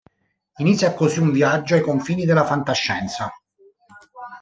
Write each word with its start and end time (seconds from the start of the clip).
Inizia 0.57 0.95
così 0.95 1.19
un 1.19 1.31
viaggio 1.31 1.75
ai 1.75 1.81
confini 1.81 2.25
della 2.25 2.43
fantascienza. 2.43 3.31